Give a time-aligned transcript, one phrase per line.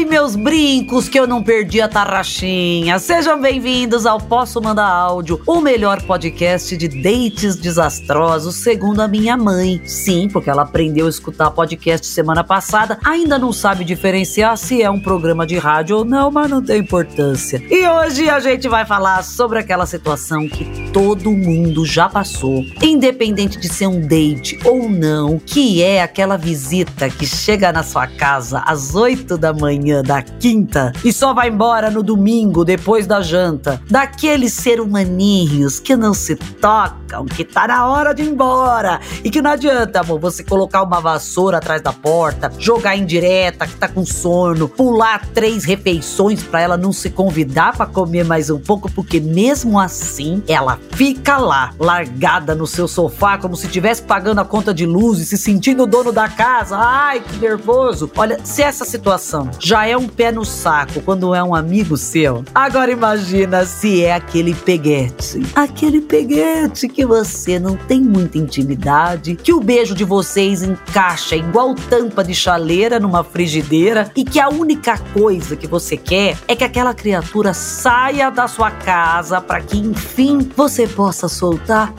[0.00, 2.98] Oi, meus brincos, que eu não perdi a tarraxinha.
[2.98, 9.36] Sejam bem-vindos ao Posso Mandar Áudio, o melhor podcast de dates desastrosos, segundo a minha
[9.36, 9.78] mãe.
[9.84, 14.88] Sim, porque ela aprendeu a escutar podcast semana passada, ainda não sabe diferenciar se é
[14.88, 17.62] um programa de rádio ou não, mas não tem importância.
[17.70, 20.64] E hoje a gente vai falar sobre aquela situação que
[20.94, 27.10] todo mundo já passou, independente de ser um date ou não, que é aquela visita
[27.10, 31.48] que chega na sua casa às 8 da manhã manhã da quinta e só vai
[31.48, 33.82] embora no domingo depois da janta.
[33.90, 36.99] Daqueles ser humaninhos que não se tocam,
[37.34, 41.00] que tá na hora de ir embora e que não adianta, amor, você colocar uma
[41.00, 46.60] vassoura atrás da porta, jogar em direta que tá com sono, pular três refeições para
[46.60, 51.72] ela não se convidar para comer mais um pouco, porque mesmo assim ela fica lá,
[51.78, 55.84] largada no seu sofá como se estivesse pagando a conta de luz e se sentindo
[55.84, 56.76] o dono da casa.
[56.76, 58.10] Ai, que nervoso.
[58.16, 62.44] Olha, se essa situação já é um pé no saco quando é um amigo seu.
[62.54, 65.42] Agora imagina se é aquele peguete.
[65.54, 71.74] Aquele peguete que você não tem muita intimidade, que o beijo de vocês encaixa igual
[71.74, 76.64] tampa de chaleira numa frigideira e que a única coisa que você quer é que
[76.64, 81.92] aquela criatura saia da sua casa para que enfim você possa soltar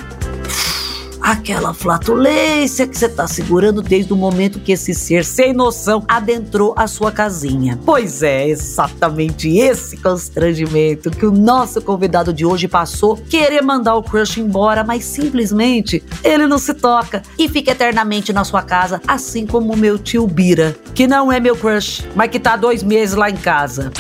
[1.21, 6.73] aquela flatulência que você tá segurando desde o momento que esse ser sem noção adentrou
[6.75, 7.79] a sua casinha.
[7.85, 14.03] Pois é, exatamente esse constrangimento que o nosso convidado de hoje passou, querer mandar o
[14.03, 19.45] crush embora, mas simplesmente ele não se toca e fica eternamente na sua casa, assim
[19.45, 23.15] como o meu tio Bira, que não é meu crush, mas que tá dois meses
[23.15, 23.91] lá em casa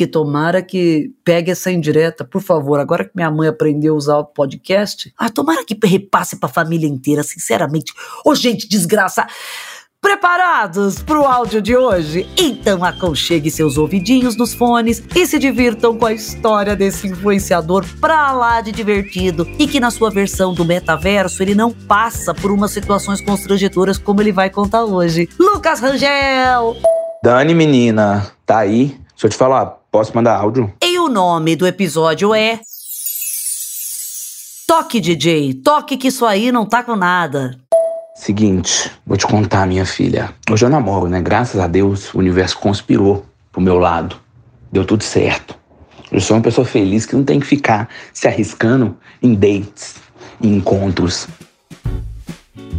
[0.00, 2.80] que tomara que pegue essa indireta, por favor.
[2.80, 6.88] Agora que minha mãe aprendeu a usar o podcast, ah, tomara que repasse pra família
[6.88, 7.92] inteira, sinceramente.
[8.24, 9.26] Ô, gente, desgraça.
[10.00, 12.26] Preparados para o áudio de hoje?
[12.38, 18.32] Então aconchegue seus ouvidinhos nos fones e se divirtam com a história desse influenciador pra
[18.32, 22.70] lá de divertido e que na sua versão do metaverso ele não passa por umas
[22.70, 25.28] situações constrangedoras como ele vai contar hoje.
[25.38, 26.78] Lucas Rangel!
[27.22, 28.98] Dani, menina, tá aí?
[29.10, 30.72] Deixa eu te falar, Posso mandar áudio?
[30.82, 32.60] E o nome do episódio é.
[34.66, 35.54] Toque, DJ.
[35.54, 37.58] Toque que isso aí não tá com nada.
[38.14, 40.32] Seguinte, vou te contar, minha filha.
[40.48, 41.20] Hoje eu namoro, né?
[41.20, 44.16] Graças a Deus, o universo conspirou pro meu lado.
[44.70, 45.56] Deu tudo certo.
[46.12, 49.96] Eu sou uma pessoa feliz que não tem que ficar se arriscando em dates,
[50.40, 51.26] em encontros.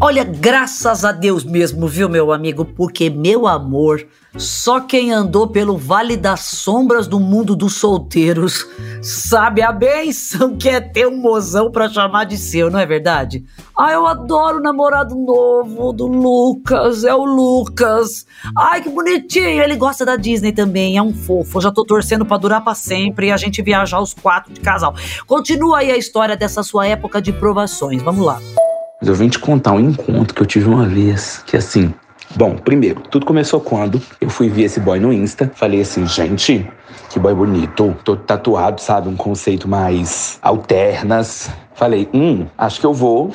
[0.03, 2.65] Olha, graças a Deus mesmo, viu, meu amigo?
[2.65, 4.03] Porque, meu amor,
[4.35, 8.65] só quem andou pelo Vale das Sombras do mundo dos solteiros
[8.99, 13.45] sabe a benção que é ter um mozão pra chamar de seu, não é verdade?
[13.77, 18.25] Ah, eu adoro o namorado novo do Lucas, é o Lucas.
[18.57, 21.59] Ai, que bonitinho, ele gosta da Disney também, é um fofo.
[21.59, 24.61] Eu já tô torcendo pra durar pra sempre e a gente viajar os quatro de
[24.61, 24.95] casal.
[25.27, 28.39] Continua aí a história dessa sua época de provações, vamos lá.
[29.01, 31.91] Mas eu vim te contar um encontro que eu tive uma vez, que assim,
[32.35, 35.51] Bom, primeiro, tudo começou quando eu fui ver esse boy no Insta.
[35.53, 36.65] Falei assim, gente,
[37.09, 37.93] que boy bonito.
[38.05, 39.09] Tô tatuado, sabe?
[39.09, 41.49] Um conceito mais alternas.
[41.75, 43.33] Falei, hum, acho que eu vou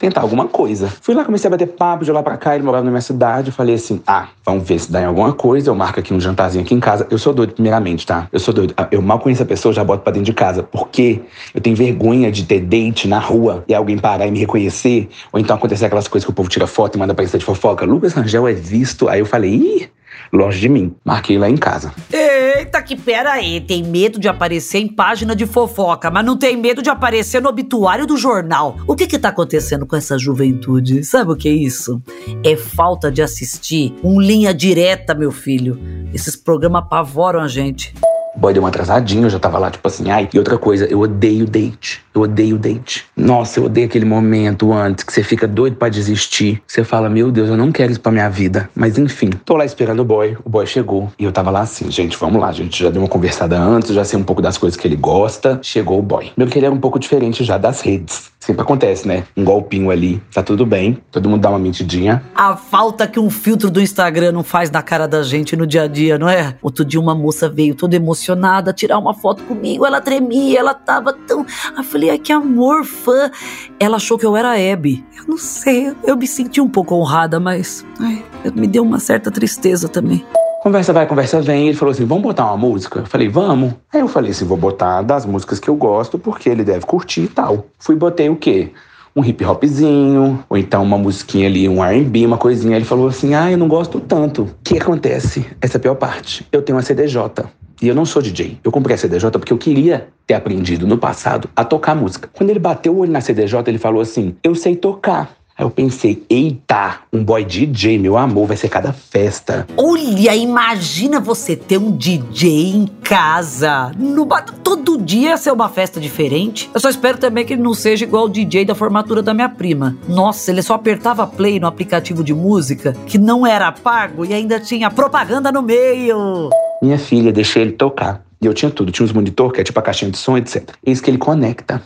[0.00, 0.88] tentar alguma coisa.
[1.02, 3.48] Fui lá, comecei a bater papo de lá pra cá, ele morava na minha cidade.
[3.48, 5.68] Eu falei assim: ah, vamos ver se dá em alguma coisa.
[5.68, 7.06] Eu marco aqui um jantarzinho aqui em casa.
[7.10, 8.26] Eu sou doido, primeiramente, tá?
[8.32, 8.74] Eu sou doido.
[8.90, 10.62] Eu mal conheço a pessoa, já boto pra dentro de casa.
[10.62, 11.20] Porque
[11.54, 15.10] eu tenho vergonha de ter date na rua e alguém parar e me reconhecer.
[15.30, 17.44] Ou então acontecer aquelas coisas que o povo tira foto e manda pra Insta de
[17.44, 17.84] fofoca.
[17.84, 19.06] Lucas Rangel é visto.
[19.06, 19.99] Aí eu falei: ih
[20.32, 20.94] longe de mim.
[21.04, 21.92] Marquei lá em casa.
[22.12, 23.60] Eita, que pera aí.
[23.60, 27.48] Tem medo de aparecer em página de fofoca, mas não tem medo de aparecer no
[27.48, 28.76] obituário do jornal.
[28.86, 31.04] O que que tá acontecendo com essa juventude?
[31.04, 32.02] Sabe o que é isso?
[32.44, 35.78] É falta de assistir um linha direta, meu filho.
[36.12, 37.94] Esses programas apavoram a gente.
[38.40, 40.26] Boy deu uma atrasadinha, eu já tava lá, tipo assim, ai.
[40.32, 42.02] E outra coisa, eu odeio date.
[42.14, 43.04] Eu odeio date.
[43.14, 46.62] Nossa, eu odeio aquele momento antes que você fica doido para desistir.
[46.66, 48.70] Você fala, meu Deus, eu não quero isso pra minha vida.
[48.74, 50.38] Mas enfim, tô lá esperando o boy.
[50.42, 51.12] O boy chegou.
[51.18, 52.48] E eu tava lá assim, gente, vamos lá.
[52.48, 54.96] A gente já deu uma conversada antes, já sei um pouco das coisas que ele
[54.96, 55.58] gosta.
[55.62, 56.32] Chegou o boy.
[56.34, 58.30] Meu que ele era um pouco diferente já das redes.
[58.40, 59.24] Sempre acontece, né?
[59.36, 60.96] Um golpinho ali, tá tudo bem.
[61.10, 62.22] Todo mundo dá uma mentidinha.
[62.34, 65.82] A falta que um filtro do Instagram não faz na cara da gente no dia
[65.82, 66.56] a dia, não é?
[66.62, 69.84] Outro dia uma moça veio toda emocionada emocionada, tirar uma foto comigo.
[69.84, 71.44] Ela tremia, ela tava tão.
[71.76, 73.30] Eu falei, ai, que amor, fã.
[73.78, 75.04] Ela achou que eu era Abby.
[75.16, 77.84] Eu não sei, eu me senti um pouco honrada, mas.
[78.00, 78.24] Ai,
[78.54, 80.24] me deu uma certa tristeza também.
[80.62, 81.68] Conversa vai, conversa vem.
[81.68, 83.00] Ele falou assim: vamos botar uma música?
[83.00, 83.74] Eu falei, vamos.
[83.92, 87.22] Aí eu falei assim: vou botar das músicas que eu gosto, porque ele deve curtir
[87.22, 87.66] e tal.
[87.78, 88.72] Fui botei o quê?
[89.14, 92.76] um hip hopzinho, ou então uma musiquinha ali, um R&B, uma coisinha.
[92.76, 94.42] Ele falou assim: "Ah, eu não gosto tanto".
[94.42, 95.46] O que acontece?
[95.60, 96.46] Essa é a pior parte.
[96.52, 97.44] Eu tenho uma CDJ.
[97.80, 98.58] E eu não sou DJ.
[98.62, 102.28] Eu comprei a CDJ porque eu queria ter aprendido no passado a tocar música.
[102.32, 105.40] Quando ele bateu o olho na CDJ, ele falou assim: "Eu sei tocar".
[105.60, 109.66] Aí eu pensei, eita, um boy DJ, meu amor, vai ser cada festa.
[109.76, 113.92] Olha, imagina você ter um DJ em casa.
[113.98, 114.26] No,
[114.64, 116.70] todo dia ser uma festa diferente.
[116.72, 119.50] Eu só espero também que ele não seja igual o DJ da formatura da minha
[119.50, 119.98] prima.
[120.08, 124.58] Nossa, ele só apertava play no aplicativo de música, que não era pago e ainda
[124.58, 126.48] tinha propaganda no meio.
[126.82, 128.22] Minha filha, deixei ele tocar.
[128.40, 130.70] E eu tinha tudo, tinha uns monitor, que é tipo a caixinha de som, etc.
[130.84, 131.82] Eis que ele conecta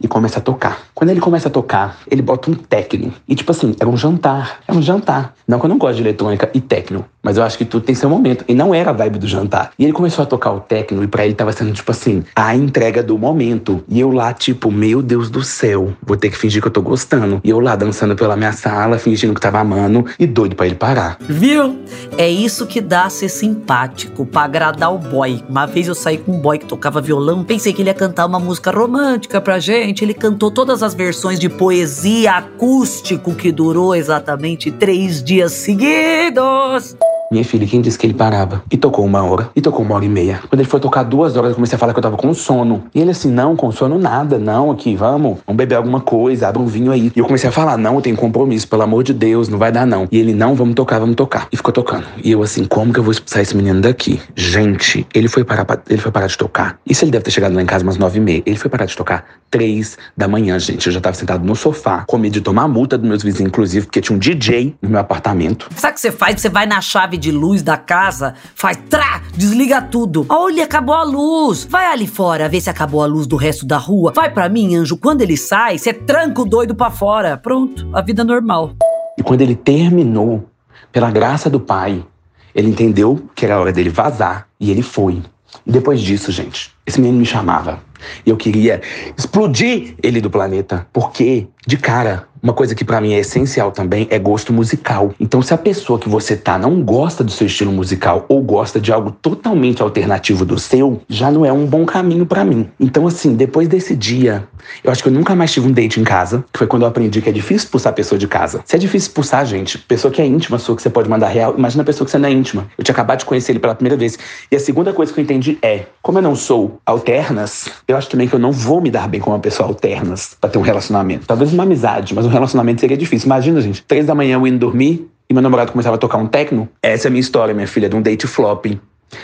[0.00, 0.82] e começa a tocar.
[0.94, 3.12] Quando ele começa a tocar, ele bota um techno.
[3.28, 4.60] E tipo assim, era um jantar.
[4.66, 5.34] É um jantar.
[5.46, 7.94] Não que eu não gosto de eletrônica e techno, mas eu acho que tudo tem
[7.94, 8.44] seu momento.
[8.48, 9.72] E não era a vibe do jantar.
[9.78, 12.54] E ele começou a tocar o techno e pra ele tava sendo tipo assim, a
[12.54, 13.84] entrega do momento.
[13.88, 16.82] E eu lá, tipo, meu Deus do céu, vou ter que fingir que eu tô
[16.82, 17.40] gostando.
[17.44, 20.74] E eu lá dançando pela minha sala, fingindo que tava amando e doido para ele
[20.74, 21.16] parar.
[21.20, 21.78] Viu?
[22.18, 25.42] É isso que dá ser simpático, pra agradar o boy.
[25.48, 28.26] Uma vez eu saí com um boy que tocava violão, pensei que ele ia cantar
[28.26, 30.04] uma música romântica pra gente.
[30.04, 36.96] Ele cantou todas as versões de poesia acústico que durou exatamente três dias seguidos.
[37.32, 38.62] Minha filha, quem disse que ele parava?
[38.70, 40.40] E tocou uma hora, e tocou uma hora e meia.
[40.50, 42.84] Quando ele foi tocar duas horas, eu comecei a falar que eu tava com sono.
[42.94, 46.60] E ele assim, não, com sono nada, não, aqui, vamos, vamos beber alguma coisa, abre
[46.60, 47.10] um vinho aí.
[47.16, 49.72] E eu comecei a falar, não, eu tenho compromisso, pelo amor de Deus, não vai
[49.72, 50.06] dar não.
[50.12, 51.48] E ele, não, vamos tocar, vamos tocar.
[51.50, 52.04] E ficou tocando.
[52.22, 54.20] E eu assim, como que eu vou expulsar esse menino daqui?
[54.36, 56.78] Gente, ele foi parar, pra, ele foi parar de tocar.
[56.86, 58.42] Isso ele deve ter chegado lá em casa umas nove e meia.
[58.44, 60.86] Ele foi parar de tocar três da manhã, gente.
[60.86, 63.86] Eu já tava sentado no sofá, com medo de tomar multa dos meus vizinhos, inclusive,
[63.86, 65.70] porque tinha um DJ no meu apartamento.
[65.76, 66.38] Sabe o que você faz?
[66.38, 70.26] Você vai na chave de luz da casa faz trá, desliga tudo.
[70.28, 71.64] Olha, acabou a luz.
[71.64, 74.12] Vai ali fora ver se acabou a luz do resto da rua.
[74.12, 74.96] Vai para mim, anjo.
[74.96, 77.36] Quando ele sai, você tranca o doido para fora.
[77.36, 78.72] Pronto, a vida normal.
[79.16, 80.48] E quando ele terminou,
[80.90, 82.04] pela graça do pai,
[82.52, 85.22] ele entendeu que era hora dele vazar e ele foi.
[85.64, 87.80] E depois disso, gente, esse menino me chamava.
[88.26, 88.80] E eu queria
[89.16, 90.86] explodir ele do planeta.
[90.92, 95.14] Porque, de cara, uma coisa que para mim é essencial também é gosto musical.
[95.20, 98.80] Então, se a pessoa que você tá não gosta do seu estilo musical ou gosta
[98.80, 102.68] de algo totalmente alternativo do seu, já não é um bom caminho para mim.
[102.80, 104.48] Então, assim, depois desse dia,
[104.82, 106.88] eu acho que eu nunca mais tive um date em casa, que foi quando eu
[106.88, 108.60] aprendi que é difícil expulsar a pessoa de casa.
[108.64, 111.54] Se é difícil expulsar, gente, pessoa que é íntima sua, que você pode mandar real,
[111.56, 112.66] imagina a pessoa que você não é íntima.
[112.76, 114.18] Eu tinha acabado de conhecer ele pela primeira vez.
[114.50, 118.08] E a segunda coisa que eu entendi é, como eu não sou alternas, eu acho
[118.08, 120.62] também que eu não vou me dar bem com uma pessoa alternas pra ter um
[120.62, 121.26] relacionamento.
[121.26, 123.26] Talvez uma amizade, mas um relacionamento seria difícil.
[123.26, 126.26] Imagina, gente, três da manhã eu indo dormir e meu namorado começava a tocar um
[126.26, 126.68] techno.
[126.82, 128.66] Essa é a minha história, minha filha, de um date flop.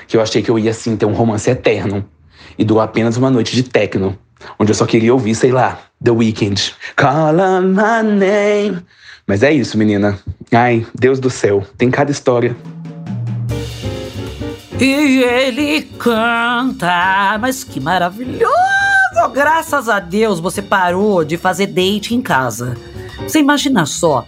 [0.06, 2.04] Que eu achei que eu ia, assim, ter um romance eterno.
[2.58, 4.18] E durou apenas uma noite de techno.
[4.58, 6.74] Onde eu só queria ouvir, sei lá, The Weeknd.
[6.96, 8.78] Call my name.
[9.26, 10.18] Mas é isso, menina.
[10.50, 12.56] Ai, Deus do céu, tem cada história.
[14.80, 18.52] E ele canta, mas que maravilhoso!
[19.32, 22.76] Graças a Deus você parou de fazer date em casa.
[23.22, 24.24] Você imagina só,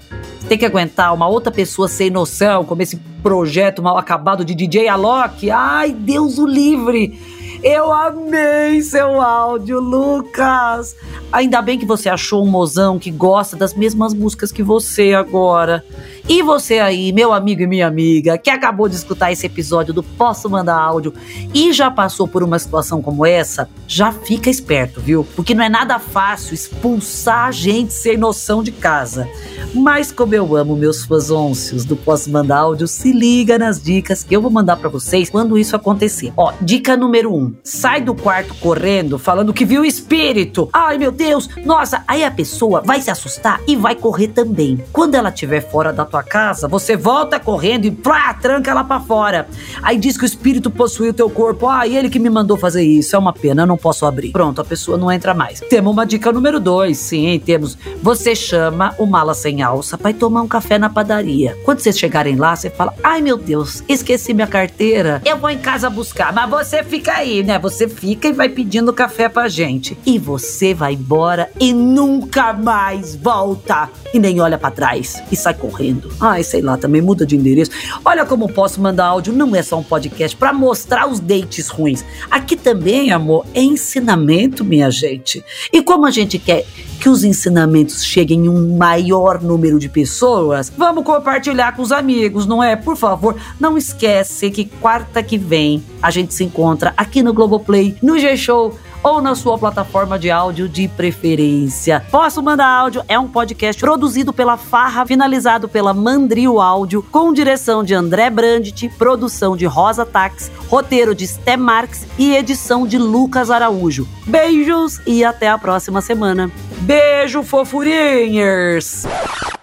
[0.49, 4.89] tem que aguentar uma outra pessoa sem noção, como esse projeto mal acabado de DJ
[4.89, 5.49] Alok.
[5.53, 7.17] Ai, Deus o livre!
[7.63, 10.97] Eu amei seu áudio, Lucas!
[11.31, 15.85] Ainda bem que você achou um mozão que gosta das mesmas músicas que você agora.
[16.33, 20.01] E você aí, meu amigo e minha amiga, que acabou de escutar esse episódio do
[20.01, 21.13] Posso Mandar Áudio
[21.53, 25.27] e já passou por uma situação como essa, já fica esperto, viu?
[25.35, 29.29] Porque não é nada fácil expulsar gente sem noção de casa.
[29.75, 34.37] Mas como eu amo meus fãzôncios do Posso Mandar Áudio, se liga nas dicas que
[34.37, 36.33] eu vou mandar para vocês quando isso acontecer.
[36.37, 40.69] Ó, dica número um, sai do quarto correndo falando que viu espírito.
[40.73, 44.79] Ai meu Deus, nossa, aí a pessoa vai se assustar e vai correr também.
[44.93, 49.01] Quando ela estiver fora da tua casa, você volta correndo e plá, tranca ela para
[49.01, 49.49] fora.
[49.83, 51.69] Aí diz que o espírito possuiu teu corpo.
[51.69, 53.15] Ah, ele que me mandou fazer isso.
[53.17, 54.33] É uma pena, eu não posso abrir.
[54.33, 55.61] Pronto, a pessoa não entra mais.
[55.61, 56.99] Temos uma dica número dois.
[56.99, 57.77] Sim, temos.
[58.03, 61.57] Você chama o mala sem alça para tomar um café na padaria.
[61.65, 65.23] Quando vocês chegarem lá, você fala: Ai meu Deus, esqueci minha carteira.
[65.25, 66.33] Eu vou em casa buscar.
[66.33, 67.59] Mas você fica aí, né?
[67.59, 69.97] Você fica e vai pedindo café pra gente.
[70.05, 73.89] E você vai embora e nunca mais volta.
[74.13, 76.10] E nem olha para trás e sai correndo.
[76.19, 77.71] Ai, sei lá, também muda de endereço.
[78.05, 82.05] Olha como posso mandar áudio, não é só um podcast para mostrar os dates ruins.
[82.31, 85.45] Aqui também, amor, é ensinamento, minha gente.
[85.73, 86.67] E como a gente quer
[87.01, 92.47] que os ensinamentos cheguem em um maior número de pessoas, vamos compartilhar com os amigos,
[92.47, 92.77] não é?
[92.77, 97.97] Por favor, não esquece que quarta que vem a gente se encontra aqui no Globoplay,
[98.03, 102.05] no G-Show ou na sua plataforma de áudio de preferência.
[102.11, 107.83] Posso Mandar Áudio é um podcast produzido pela Farra, finalizado pela Mandrio Áudio, com direção
[107.83, 113.51] de André Brandt, produção de Rosa Tax, roteiro de Sté Marx e edição de Lucas
[113.51, 114.07] Araújo.
[114.27, 116.51] Beijos e até a próxima semana.
[116.81, 119.07] Beijo, fofurinhers!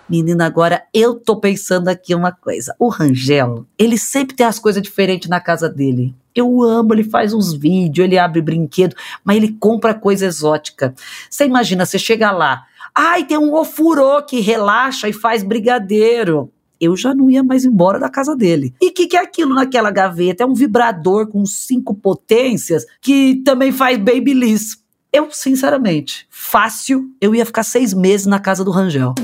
[0.09, 2.73] Menina, agora eu tô pensando aqui uma coisa.
[2.79, 6.15] O Rangel, ele sempre tem as coisas diferentes na casa dele.
[6.39, 10.93] Eu amo, ele faz uns vídeos, ele abre brinquedo, mas ele compra coisa exótica.
[11.27, 12.63] Você imagina, você chega lá,
[12.95, 16.51] ai, tem um ofurô que relaxa e faz brigadeiro.
[16.79, 18.71] Eu já não ia mais embora da casa dele.
[18.79, 20.43] E o que, que é aquilo naquela gaveta?
[20.43, 24.77] É um vibrador com cinco potências que também faz babyliss.
[25.11, 29.15] Eu, sinceramente, fácil, eu ia ficar seis meses na casa do Rangel.